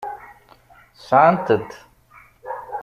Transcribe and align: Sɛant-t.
Sɛant-t. 1.07 1.69